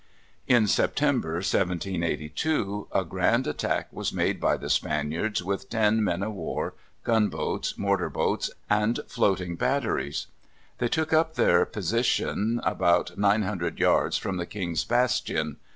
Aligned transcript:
In 0.47 0.65
September, 0.65 1.33
1782, 1.33 2.87
a 2.91 3.05
grand 3.05 3.45
attack 3.45 3.87
was 3.93 4.11
made 4.11 4.39
by 4.41 4.57
the 4.57 4.67
Spaniards 4.67 5.43
with 5.43 5.69
ten 5.69 6.03
men 6.03 6.23
of 6.23 6.33
war, 6.33 6.73
gunboats, 7.03 7.77
mortar 7.77 8.09
boats, 8.09 8.49
and 8.67 8.99
floating 9.07 9.55
batteries. 9.55 10.25
They 10.79 10.87
took 10.87 11.13
up 11.13 11.35
their 11.35 11.67
position 11.67 12.59
about 12.63 13.15
900 13.15 13.77
yards 13.79 14.17
from 14.17 14.37
the 14.37 14.47
King's 14.47 14.83
Bastion. 14.85 15.57